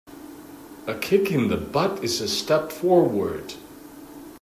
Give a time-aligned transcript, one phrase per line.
[0.87, 3.53] A kick in the butt is a step forward.